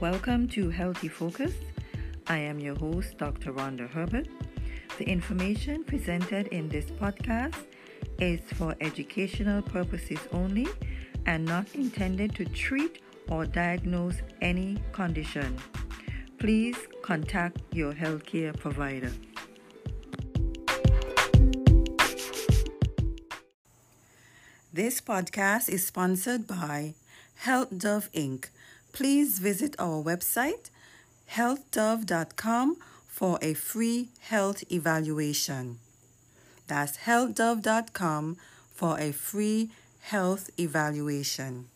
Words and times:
Welcome 0.00 0.46
to 0.50 0.70
Healthy 0.70 1.08
Focus. 1.08 1.54
I 2.28 2.38
am 2.38 2.60
your 2.60 2.76
host, 2.76 3.18
Dr. 3.18 3.52
Rhonda 3.52 3.90
Herbert. 3.90 4.28
The 4.96 5.04
information 5.08 5.82
presented 5.82 6.46
in 6.48 6.68
this 6.68 6.84
podcast 6.84 7.56
is 8.20 8.38
for 8.54 8.76
educational 8.80 9.60
purposes 9.60 10.20
only 10.30 10.68
and 11.26 11.44
not 11.44 11.74
intended 11.74 12.36
to 12.36 12.44
treat 12.44 13.02
or 13.28 13.44
diagnose 13.44 14.14
any 14.40 14.80
condition. 14.92 15.56
Please 16.38 16.76
contact 17.02 17.60
your 17.72 17.92
healthcare 17.92 18.56
provider. 18.56 19.10
This 24.72 25.00
podcast 25.00 25.68
is 25.68 25.84
sponsored 25.84 26.46
by 26.46 26.94
Health 27.34 27.76
Dove 27.76 28.08
Inc. 28.12 28.50
Please 28.98 29.38
visit 29.38 29.76
our 29.78 30.02
website 30.02 30.70
healthdove.com 31.30 32.78
for 33.06 33.38
a 33.40 33.54
free 33.54 34.08
health 34.18 34.64
evaluation. 34.72 35.78
That's 36.66 36.98
healthdove.com 37.06 38.38
for 38.74 38.98
a 38.98 39.12
free 39.12 39.70
health 40.00 40.50
evaluation. 40.58 41.68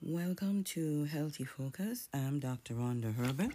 Welcome 0.00 0.64
to 0.72 1.04
Healthy 1.04 1.44
Focus. 1.44 2.08
I'm 2.14 2.38
Dr. 2.38 2.72
Rhonda 2.72 3.14
Herbert, 3.14 3.52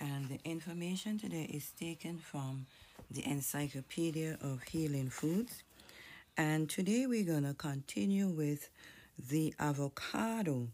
and 0.00 0.28
the 0.28 0.40
information 0.44 1.20
today 1.20 1.48
is 1.54 1.70
taken 1.78 2.18
from 2.18 2.66
the 3.08 3.24
Encyclopedia 3.24 4.38
of 4.42 4.64
Healing 4.64 5.08
Foods. 5.08 5.62
And 6.36 6.68
today 6.68 7.06
we're 7.06 7.22
going 7.22 7.44
to 7.44 7.54
continue 7.54 8.26
with 8.26 8.70
the 9.18 9.54
avocado 9.58 10.68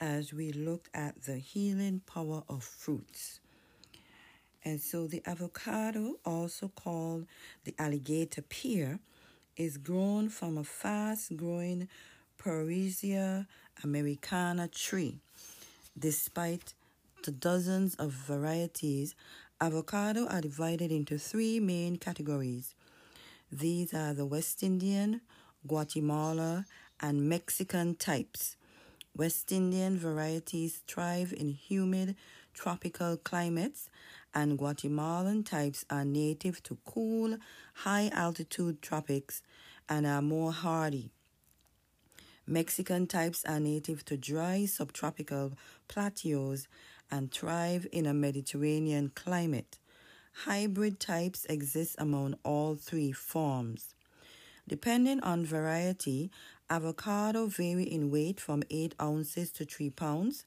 as 0.00 0.32
we 0.32 0.52
look 0.52 0.88
at 0.92 1.22
the 1.22 1.36
healing 1.36 2.02
power 2.06 2.42
of 2.48 2.62
fruits. 2.62 3.40
And 4.64 4.80
so 4.80 5.06
the 5.06 5.22
avocado, 5.24 6.16
also 6.24 6.68
called 6.68 7.26
the 7.64 7.74
alligator 7.78 8.42
pear, 8.42 8.98
is 9.56 9.78
grown 9.78 10.28
from 10.28 10.58
a 10.58 10.64
fast 10.64 11.36
growing 11.36 11.88
Persea 12.38 13.46
americana 13.82 14.68
tree. 14.68 15.18
Despite 15.98 16.74
the 17.24 17.30
dozens 17.30 17.94
of 17.94 18.12
varieties, 18.12 19.14
avocado 19.60 20.26
are 20.26 20.40
divided 20.40 20.92
into 20.92 21.18
three 21.18 21.58
main 21.60 21.96
categories. 21.96 22.74
These 23.50 23.94
are 23.94 24.12
the 24.12 24.26
West 24.26 24.62
Indian, 24.62 25.22
Guatemala, 25.66 26.66
and 27.00 27.28
Mexican 27.28 27.94
types. 27.94 28.56
West 29.16 29.50
Indian 29.50 29.98
varieties 29.98 30.82
thrive 30.86 31.32
in 31.32 31.50
humid 31.50 32.16
tropical 32.52 33.16
climates, 33.16 33.88
and 34.34 34.58
Guatemalan 34.58 35.44
types 35.44 35.84
are 35.88 36.04
native 36.04 36.62
to 36.64 36.78
cool, 36.84 37.36
high 37.74 38.10
altitude 38.12 38.82
tropics 38.82 39.42
and 39.88 40.06
are 40.06 40.22
more 40.22 40.52
hardy. 40.52 41.10
Mexican 42.46 43.06
types 43.06 43.44
are 43.44 43.60
native 43.60 44.04
to 44.04 44.16
dry 44.16 44.66
subtropical 44.66 45.52
plateaus 45.88 46.68
and 47.10 47.32
thrive 47.32 47.86
in 47.92 48.06
a 48.06 48.14
Mediterranean 48.14 49.10
climate. 49.14 49.78
Hybrid 50.44 51.00
types 51.00 51.44
exist 51.46 51.96
among 51.98 52.36
all 52.44 52.74
three 52.76 53.12
forms. 53.12 53.94
Depending 54.68 55.20
on 55.22 55.46
variety, 55.46 56.30
avocado 56.68 57.46
vary 57.46 57.84
in 57.84 58.10
weight 58.10 58.40
from 58.40 58.62
8 58.70 58.94
ounces 59.00 59.50
to 59.52 59.64
3 59.64 59.90
pounds. 59.90 60.44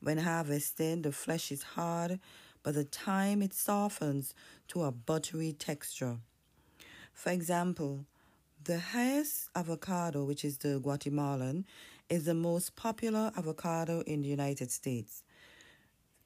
When 0.00 0.18
harvested, 0.18 1.02
the 1.02 1.12
flesh 1.12 1.50
is 1.50 1.62
hard, 1.62 2.20
but 2.62 2.74
the 2.74 2.84
time 2.84 3.42
it 3.42 3.54
softens 3.54 4.34
to 4.68 4.84
a 4.84 4.92
buttery 4.92 5.52
texture. 5.52 6.18
For 7.12 7.30
example, 7.30 8.04
the 8.64 8.78
highest 8.78 9.48
avocado, 9.54 10.24
which 10.24 10.44
is 10.44 10.58
the 10.58 10.78
Guatemalan, 10.80 11.64
is 12.08 12.24
the 12.24 12.34
most 12.34 12.76
popular 12.76 13.32
avocado 13.36 14.00
in 14.02 14.22
the 14.22 14.28
United 14.28 14.70
States. 14.70 15.22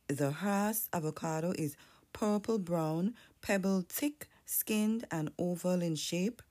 The 0.09 0.31
Hass 0.31 0.89
avocado 0.93 1.53
is 1.53 1.77
purple 2.13 2.59
brown, 2.59 3.15
pebble 3.43 3.85
thick, 3.89 4.29
skinned, 4.45 5.07
and 5.11 5.31
oval 5.39 5.83
in 5.83 5.95
shape. 5.95 6.43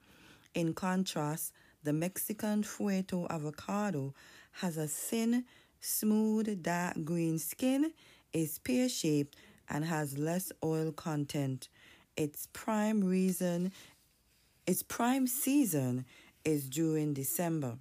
In 0.53 0.73
contrast, 0.73 1.51
the 1.84 1.94
Mexican 1.94 2.63
Fuerte 2.63 3.28
avocado 3.29 4.13
has 4.51 4.78
a 4.78 4.88
thin, 4.88 5.45
smooth, 5.79 6.62
dark 6.62 7.03
green 7.03 7.40
skin, 7.40 7.94
is 8.34 8.59
pear 8.59 8.90
shaped, 8.90 9.38
and 9.69 9.85
has 9.85 10.17
less 10.17 10.51
oil 10.63 10.91
content. 10.91 11.69
Its 12.17 12.47
prime 12.53 13.03
reason 13.03 13.72
its 14.69 14.84
prime 14.84 15.25
season 15.25 16.06
is 16.45 16.69
during 16.69 17.12
December. 17.13 17.79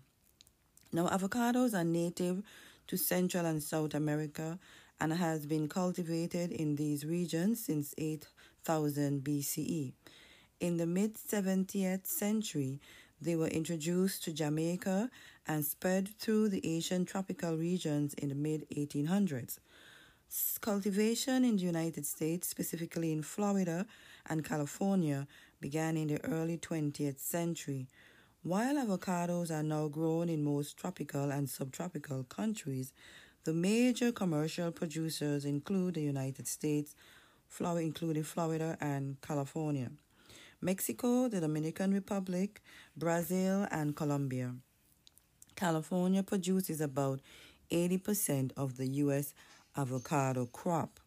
Now 0.91 1.06
avocados 1.09 1.75
are 1.75 1.84
native 1.84 2.42
to 2.86 2.97
Central 2.97 3.44
and 3.44 3.62
South 3.62 3.92
America 3.92 4.59
and 4.98 5.12
has 5.12 5.44
been 5.44 5.69
cultivated 5.69 6.50
in 6.50 6.76
these 6.76 7.04
regions 7.04 7.62
since 7.62 7.94
8000 7.98 9.22
BCE. 9.22 9.92
In 10.60 10.76
the 10.78 10.86
mid 10.86 11.16
70th 11.16 12.06
century, 12.06 12.80
they 13.20 13.36
were 13.36 13.48
introduced 13.48 14.24
to 14.24 14.32
Jamaica 14.32 15.10
and 15.46 15.64
spread 15.64 16.08
through 16.18 16.48
the 16.48 16.76
Asian 16.76 17.04
tropical 17.04 17.56
regions 17.56 18.14
in 18.14 18.28
the 18.28 18.34
mid 18.34 18.68
1800s. 18.70 19.58
Cultivation 20.60 21.44
in 21.44 21.56
the 21.56 21.62
United 21.62 22.04
States, 22.04 22.48
specifically 22.48 23.12
in 23.12 23.22
Florida 23.22 23.86
and 24.28 24.44
California, 24.44 25.26
began 25.60 25.96
in 25.96 26.08
the 26.08 26.22
early 26.24 26.58
20th 26.58 27.18
century. 27.18 27.88
While 28.42 28.76
avocados 28.76 29.50
are 29.50 29.62
now 29.62 29.88
grown 29.88 30.28
in 30.28 30.44
most 30.44 30.76
tropical 30.76 31.30
and 31.30 31.48
subtropical 31.48 32.24
countries, 32.24 32.92
the 33.44 33.52
major 33.54 34.12
commercial 34.12 34.70
producers 34.70 35.44
include 35.44 35.94
the 35.94 36.02
United 36.02 36.46
States, 36.46 36.94
including 37.60 38.22
Florida 38.22 38.76
and 38.80 39.20
California, 39.22 39.90
Mexico, 40.60 41.28
the 41.28 41.41
Dominican 41.41 41.92
Republic, 41.92 42.60
Brazil, 42.96 43.66
and 43.70 43.94
Colombia. 43.94 44.54
California 45.54 46.22
produces 46.22 46.80
about 46.80 47.20
80% 47.70 48.52
of 48.56 48.76
the 48.76 48.86
U.S. 49.02 49.34
avocado 49.76 50.47
crop. 50.47 51.00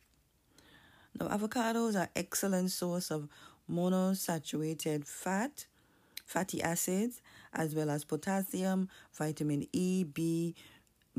Now, 1.20 1.28
avocados 1.28 2.00
are 2.00 2.10
excellent 2.16 2.72
source 2.72 3.12
of 3.12 3.28
monosaturated 3.70 5.06
fat, 5.06 5.66
fatty 6.26 6.62
acids, 6.62 7.22
as 7.54 7.76
well 7.76 7.90
as 7.90 8.06
potassium, 8.06 8.88
vitamin 9.14 9.68
E, 9.74 10.06
B, 10.06 10.56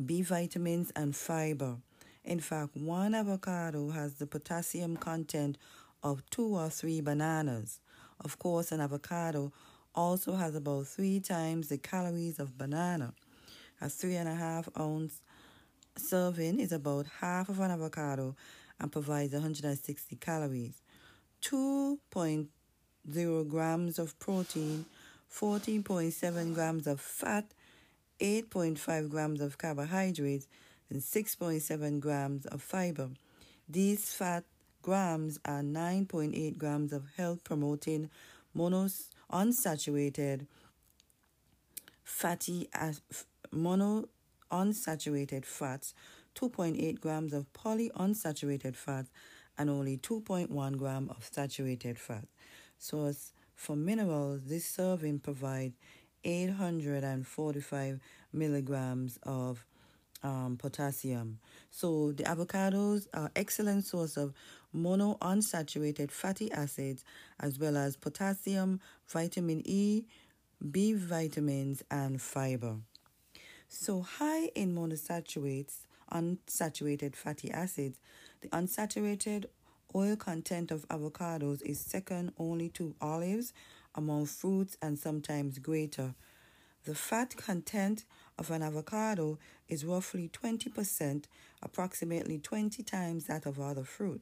B 0.03 0.23
vitamins, 0.23 0.91
and 0.97 1.15
fiber. 1.15 1.77
In 2.25 2.41
fact, 2.41 2.77
one 2.77 3.15
avocado 3.15 3.91
has 3.91 4.15
the 4.15 4.27
potassium 4.27 4.97
content 4.97 5.59
of 6.03 6.23
two 6.31 6.57
or 6.57 6.71
three 6.71 7.01
bananas. 7.01 7.81
Of 8.25 8.39
course, 8.39 8.73
an 8.73 8.81
avocado 8.81 9.53
also 9.95 10.35
has 10.35 10.55
about 10.55 10.87
three 10.87 11.21
times 11.21 11.69
the 11.69 11.79
calories 11.79 12.39
of 12.39 12.57
banana. 12.57 13.15
A 13.81 13.89
three 13.89 14.17
and 14.17 14.29
a 14.29 14.35
half 14.35 14.69
ounce 14.79 15.21
serving 15.97 16.61
is 16.61 16.73
about 16.73 17.07
half 17.21 17.49
of 17.49 17.61
an 17.61 17.71
avocado 17.71 18.37
and 18.79 18.93
provides 18.93 19.33
160 19.33 20.17
calories. 20.17 20.81
2.0 21.43 23.49
grams 23.49 23.99
of 23.99 24.19
protein, 24.19 24.87
14.7 25.33 26.55
grams 26.55 26.87
of 26.87 27.01
fat, 27.01 27.53
8.5 28.21 29.11
grams 29.11 29.41
of 29.41 29.59
carbohydrates, 29.59 30.47
and 30.91 31.01
6.7 31.01 32.01
grams 32.01 32.47
of 32.47 32.63
fiber. 32.63 33.11
These 33.69 34.13
fat 34.13 34.45
grams 34.83 35.39
are 35.45 35.63
9.8 35.63 36.59
grams 36.59 36.93
of 36.93 37.05
health 37.17 37.45
promoting 37.45 38.11
monounsaturated 38.57 40.47
fatty 42.05 42.69
as 42.75 43.01
mono 43.51 44.09
unsaturated 44.51 45.45
fats, 45.45 45.95
2.8 46.35 47.01
grams 47.01 47.33
of 47.33 47.51
polyunsaturated 47.53 48.77
fats, 48.77 49.11
and 49.57 49.71
only 49.71 49.97
2.1 49.97 50.77
gram 50.77 51.11
of 51.11 51.29
saturated 51.31 51.99
fat. 51.99 52.27
source 52.79 53.33
for 53.55 53.77
minerals, 53.77 54.43
this 54.47 54.65
serving 54.67 55.21
provides 55.21 55.75
845 56.25 58.01
milligrams 58.33 59.19
of 59.23 59.65
um, 60.23 60.57
potassium. 60.57 61.39
So 61.71 62.13
the 62.13 62.25
avocados 62.25 63.07
are 63.15 63.31
excellent 63.37 63.85
source 63.85 64.17
of 64.17 64.33
mono 64.73 65.19
unsaturated 65.21 66.11
fatty 66.11 66.51
acids 66.53 67.05
as 67.41 67.59
well 67.59 67.77
as 67.77 67.97
potassium, 67.97 68.81
vitamin 69.07 69.63
E, 69.65 70.05
B 70.71 70.93
vitamins, 70.95 71.83
and 71.91 72.21
fiber. 72.21 72.77
So, 73.69 74.03
high 74.03 74.47
in 74.55 74.75
monosaturates, 74.75 75.87
unsaturated 76.13 77.17
fatty 77.17 77.51
acids, 77.51 77.99
the 78.43 78.49
unsaturated 78.49 79.47
oil 79.95 80.15
content 80.15 80.71
of 80.71 80.87
avocados 80.89 81.63
is 81.63 81.81
second 81.81 82.33
only 82.39 82.69
to 82.71 82.95
olives 83.01 83.53
among 83.95 84.27
fruits 84.27 84.77
and 84.83 84.99
sometimes 84.99 85.59
greater. 85.59 86.15
The 86.85 86.95
fat 86.97 87.37
content 87.37 88.05
of 88.37 88.51
an 88.51 88.63
avocado 88.63 89.39
is 89.69 89.85
roughly 89.85 90.29
20%, 90.29 91.25
approximately 91.63 92.39
20 92.39 92.83
times 92.83 93.27
that 93.27 93.47
of 93.47 93.61
other 93.61 93.85
fruit. 93.85 94.21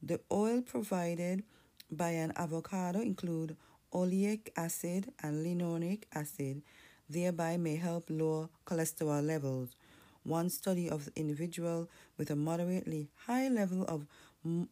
The 0.00 0.20
oil 0.30 0.62
provided 0.62 1.42
by 1.90 2.10
an 2.10 2.32
avocado 2.36 3.00
include 3.00 3.56
oleic 3.92 4.50
acid 4.56 5.12
and 5.20 5.44
linoleic 5.44 6.04
acid, 6.14 6.62
thereby 7.08 7.56
may 7.56 7.74
help 7.74 8.04
lower 8.08 8.48
cholesterol 8.64 9.26
levels. 9.26 9.70
One 10.22 10.48
study 10.48 10.88
of 10.88 11.06
the 11.06 11.12
individual 11.16 11.88
with 12.16 12.30
a 12.30 12.36
moderately 12.36 13.08
high 13.26 13.48
level 13.48 13.84
of 13.86 14.06
m- 14.44 14.68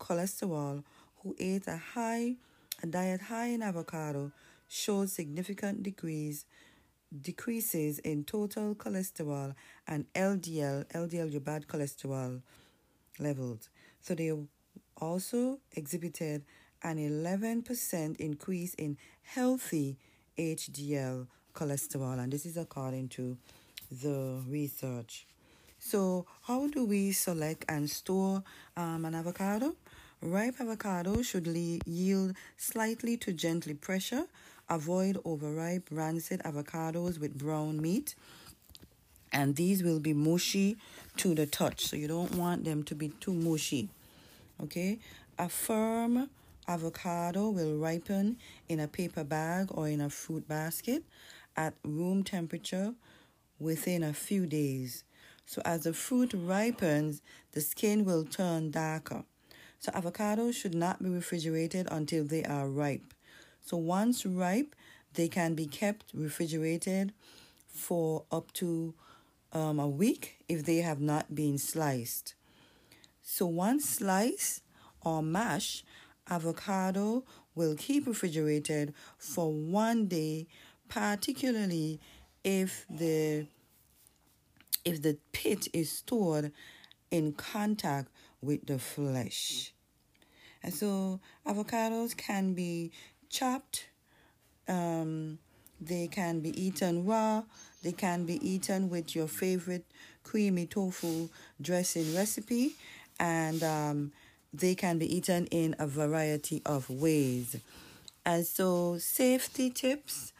cholesterol 0.00 0.82
who 1.22 1.36
ate 1.38 1.68
a 1.68 1.76
high 1.76 2.34
a 2.82 2.86
diet 2.86 3.22
high 3.22 3.46
in 3.46 3.62
avocado 3.62 4.32
showed 4.68 5.10
significant 5.10 5.82
decrease 5.82 6.44
decreases 7.22 7.98
in 8.00 8.24
total 8.24 8.74
cholesterol 8.74 9.54
and 9.86 10.04
LDL, 10.14 10.84
LDL 10.92 11.30
your 11.30 11.40
bad 11.40 11.66
cholesterol 11.66 12.42
levels. 13.18 13.68
So 14.00 14.14
they 14.14 14.32
also 15.00 15.58
exhibited 15.72 16.44
an 16.82 16.98
11% 16.98 18.16
increase 18.16 18.74
in 18.74 18.96
healthy 19.22 19.96
HDL 20.38 21.26
cholesterol, 21.54 22.18
and 22.18 22.32
this 22.32 22.44
is 22.44 22.56
according 22.56 23.08
to 23.08 23.36
the 23.90 24.42
research. 24.46 25.26
So, 25.78 26.26
how 26.42 26.66
do 26.68 26.84
we 26.84 27.12
select 27.12 27.64
and 27.68 27.88
store 27.88 28.42
um, 28.76 29.04
an 29.04 29.14
avocado? 29.14 29.74
Ripe 30.22 30.60
avocado 30.60 31.22
should 31.22 31.46
yield 31.46 32.34
slightly 32.56 33.16
to 33.18 33.32
gently 33.32 33.74
pressure. 33.74 34.24
Avoid 34.68 35.18
overripe, 35.24 35.88
rancid 35.90 36.40
avocados 36.44 37.18
with 37.20 37.38
brown 37.38 37.80
meat. 37.80 38.14
And 39.32 39.56
these 39.56 39.82
will 39.82 40.00
be 40.00 40.12
mushy 40.12 40.76
to 41.18 41.34
the 41.34 41.46
touch. 41.46 41.86
So 41.86 41.96
you 41.96 42.08
don't 42.08 42.34
want 42.34 42.64
them 42.64 42.82
to 42.84 42.94
be 42.94 43.08
too 43.08 43.34
mushy. 43.34 43.90
Okay? 44.62 44.98
A 45.38 45.48
firm 45.48 46.30
avocado 46.68 47.50
will 47.50 47.76
ripen 47.76 48.38
in 48.68 48.80
a 48.80 48.88
paper 48.88 49.24
bag 49.24 49.68
or 49.70 49.88
in 49.88 50.00
a 50.00 50.10
fruit 50.10 50.48
basket 50.48 51.04
at 51.56 51.74
room 51.84 52.24
temperature 52.24 52.94
within 53.58 54.02
a 54.02 54.12
few 54.12 54.46
days. 54.46 55.04
So 55.46 55.62
as 55.64 55.84
the 55.84 55.92
fruit 55.92 56.34
ripens, 56.34 57.22
the 57.52 57.60
skin 57.60 58.04
will 58.04 58.24
turn 58.24 58.70
darker. 58.70 59.24
So 59.78 59.92
avocados 59.92 60.54
should 60.54 60.74
not 60.74 61.02
be 61.02 61.08
refrigerated 61.08 61.86
until 61.90 62.24
they 62.24 62.42
are 62.44 62.68
ripe. 62.68 63.14
So 63.66 63.76
once 63.76 64.24
ripe, 64.24 64.76
they 65.14 65.26
can 65.26 65.56
be 65.56 65.66
kept 65.66 66.12
refrigerated 66.14 67.12
for 67.66 68.22
up 68.30 68.52
to 68.52 68.94
um, 69.52 69.80
a 69.80 69.88
week 69.88 70.36
if 70.48 70.64
they 70.64 70.76
have 70.76 71.00
not 71.00 71.34
been 71.34 71.58
sliced. 71.58 72.36
So 73.22 73.44
one 73.46 73.80
slice 73.80 74.60
or 75.00 75.20
mash 75.20 75.82
avocado 76.30 77.24
will 77.56 77.74
keep 77.74 78.06
refrigerated 78.06 78.94
for 79.18 79.52
one 79.52 80.06
day, 80.06 80.46
particularly 80.88 81.98
if 82.44 82.86
the 82.88 83.48
if 84.84 85.02
the 85.02 85.18
pit 85.32 85.66
is 85.72 85.90
stored 85.90 86.52
in 87.10 87.32
contact 87.32 88.12
with 88.40 88.64
the 88.68 88.78
flesh. 88.78 89.72
And 90.62 90.74
so 90.74 91.20
avocados 91.46 92.16
can 92.16 92.52
be 92.52 92.92
chopped, 93.30 93.86
um, 94.68 95.38
they 95.80 96.08
can 96.08 96.40
be 96.40 96.50
eaten 96.60 97.04
raw, 97.04 97.42
they 97.82 97.92
can 97.92 98.24
be 98.24 98.34
eaten 98.46 98.88
with 98.88 99.14
your 99.14 99.28
favorite 99.28 99.84
creamy 100.24 100.66
tofu 100.66 101.28
dressing 101.60 102.14
recipe, 102.14 102.74
and 103.20 103.62
um, 103.62 104.12
they 104.52 104.74
can 104.74 104.98
be 104.98 105.16
eaten 105.16 105.46
in 105.46 105.76
a 105.78 105.86
variety 105.86 106.62
of 106.66 106.88
ways. 106.90 107.56
And 108.24 108.44
so, 108.44 108.98
safety 108.98 109.70
tips 109.70 110.32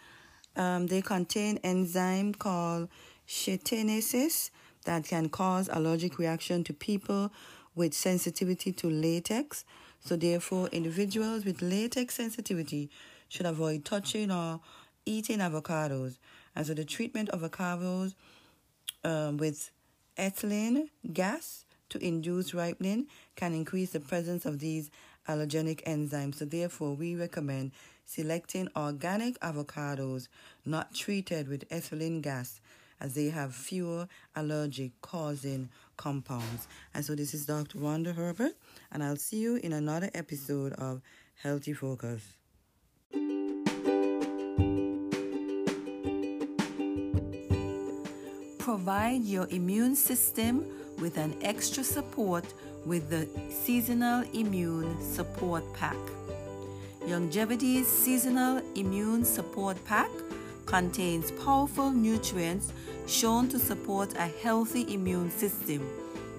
um, 0.56 0.86
they 0.86 1.02
contain 1.02 1.58
enzyme 1.62 2.34
called 2.34 2.88
chitinases 3.28 4.50
that 4.84 5.04
can 5.04 5.28
cause 5.28 5.68
allergic 5.72 6.18
reaction 6.18 6.64
to 6.64 6.72
people 6.72 7.30
with 7.74 7.92
sensitivity 7.92 8.72
to 8.72 8.88
latex. 8.88 9.64
So, 10.06 10.14
therefore, 10.14 10.68
individuals 10.68 11.44
with 11.44 11.60
latex 11.60 12.14
sensitivity 12.14 12.90
should 13.28 13.44
avoid 13.44 13.84
touching 13.84 14.30
or 14.30 14.60
eating 15.04 15.38
avocados. 15.38 16.18
And 16.54 16.64
so, 16.64 16.74
the 16.74 16.84
treatment 16.84 17.28
of 17.30 17.40
avocados 17.40 18.14
um, 19.02 19.36
with 19.36 19.72
ethylene 20.16 20.90
gas 21.12 21.64
to 21.88 21.98
induce 21.98 22.54
ripening 22.54 23.08
can 23.34 23.52
increase 23.52 23.90
the 23.90 23.98
presence 23.98 24.46
of 24.46 24.60
these 24.60 24.92
allergenic 25.28 25.82
enzymes. 25.82 26.36
So, 26.36 26.44
therefore, 26.44 26.94
we 26.94 27.16
recommend 27.16 27.72
selecting 28.04 28.68
organic 28.76 29.40
avocados 29.40 30.28
not 30.64 30.94
treated 30.94 31.48
with 31.48 31.68
ethylene 31.68 32.22
gas 32.22 32.60
as 33.00 33.14
they 33.14 33.31
have 33.31 33.54
fewer 33.54 34.08
allergic 34.34 34.93
causing 35.00 35.69
compounds. 35.96 36.69
And 36.94 37.04
so 37.04 37.14
this 37.14 37.34
is 37.34 37.46
Dr. 37.46 37.78
Rhonda 37.78 38.14
Herbert, 38.14 38.52
and 38.93 39.02
I'll 39.02 39.16
see 39.16 39.38
you 39.38 39.56
in 39.56 39.72
another 39.72 40.10
episode 40.14 40.72
of 40.75 41.02
Healthy 41.43 41.75
Focus. 41.75 42.22
Provide 48.58 49.22
your 49.22 49.46
immune 49.50 49.94
system 49.94 50.66
with 50.99 51.19
an 51.19 51.37
extra 51.42 51.84
support 51.84 52.44
with 52.84 53.10
the 53.10 53.28
Seasonal 53.50 54.25
Immune 54.32 55.00
Support 55.02 55.64
Pack. 55.75 55.96
Youngevity's 57.06 57.87
Seasonal 57.87 58.62
Immune 58.75 59.25
Support 59.25 59.76
Pack 59.84 60.10
contains 60.66 61.30
powerful 61.30 61.90
nutrients 61.90 62.73
shown 63.06 63.49
to 63.49 63.58
support 63.58 64.12
a 64.14 64.26
healthy 64.42 64.92
immune 64.92 65.30
system. 65.30 65.88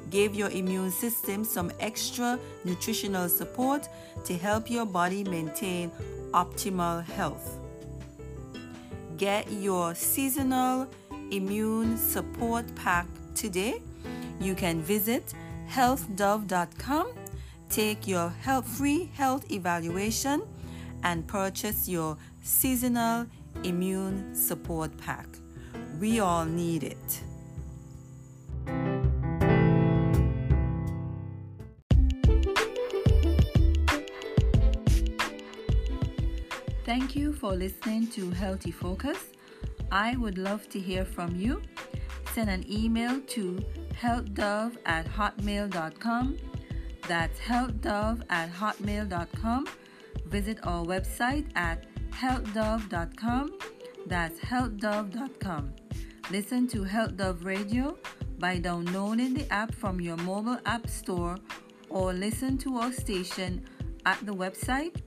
Give 0.09 0.35
your 0.35 0.49
immune 0.49 0.91
system 0.91 1.43
some 1.43 1.71
extra 1.79 2.39
nutritional 2.63 3.27
support 3.29 3.89
to 4.25 4.37
help 4.37 4.69
your 4.69 4.85
body 4.85 5.23
maintain 5.23 5.91
optimal 6.31 7.03
health. 7.03 7.57
Get 9.17 9.51
your 9.51 9.95
seasonal 9.95 10.87
immune 11.31 11.97
support 11.97 12.65
pack 12.75 13.07
today. 13.35 13.81
You 14.39 14.55
can 14.55 14.81
visit 14.81 15.33
healthdove.com, 15.69 17.11
take 17.69 18.07
your 18.07 18.29
health 18.29 18.67
free 18.67 19.09
health 19.15 19.51
evaluation, 19.51 20.43
and 21.03 21.27
purchase 21.27 21.89
your 21.89 22.17
seasonal 22.43 23.27
immune 23.63 24.33
support 24.35 24.95
pack. 24.97 25.27
We 25.99 26.19
all 26.19 26.45
need 26.45 26.83
it. 26.83 27.21
Thank 36.85 37.15
you 37.17 37.33
for 37.33 37.53
listening 37.53 38.07
to 38.11 38.31
Healthy 38.31 38.71
Focus. 38.71 39.17
I 39.91 40.15
would 40.15 40.37
love 40.37 40.69
to 40.69 40.79
hear 40.79 41.03
from 41.03 41.35
you. 41.35 41.61
Send 42.33 42.49
an 42.49 42.63
email 42.71 43.19
to 43.35 43.63
healthdove 43.93 44.77
at 44.85 45.05
hotmail.com. 45.05 46.37
That's 47.07 47.39
healthdove 47.39 48.21
at 48.29 48.51
hotmail.com. 48.51 49.67
Visit 50.27 50.59
our 50.63 50.85
website 50.85 51.45
at 51.55 51.85
healthdove.com. 52.17 53.57
That's 54.07 54.39
healthdove.com. 54.39 55.73
Listen 56.31 56.67
to 56.69 56.83
Health 56.83 57.15
Dove 57.15 57.45
Radio 57.45 57.97
by 58.39 58.57
downloading 58.57 59.33
the 59.33 59.51
app 59.51 59.73
from 59.73 60.01
your 60.01 60.17
mobile 60.17 60.59
app 60.65 60.89
store 60.89 61.37
or 61.89 62.13
listen 62.13 62.57
to 62.59 62.77
our 62.77 62.91
station 62.91 63.63
at 64.05 64.25
the 64.25 64.33
website, 64.33 65.01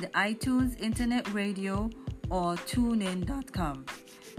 the 0.00 0.08
iTunes 0.08 0.78
Internet 0.80 1.32
Radio, 1.32 1.90
or 2.30 2.56
tunein.com. 2.56 3.86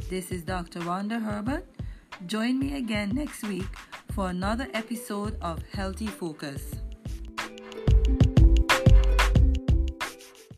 This 0.09 0.31
is 0.31 0.43
Dr. 0.43 0.79
Rhonda 0.81 1.21
Herbert. 1.21 1.65
Join 2.25 2.59
me 2.59 2.77
again 2.77 3.09
next 3.13 3.43
week 3.43 3.67
for 4.11 4.29
another 4.29 4.67
episode 4.73 5.37
of 5.41 5.61
Healthy 5.71 6.07
Focus. 6.07 6.71